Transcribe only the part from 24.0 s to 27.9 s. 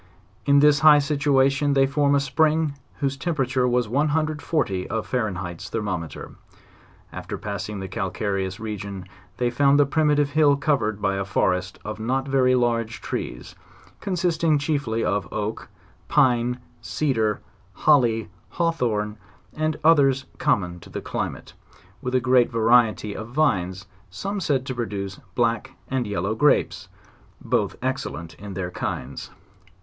some said to produce black and yellow grapes, both